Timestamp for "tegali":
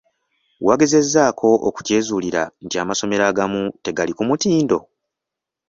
3.85-4.11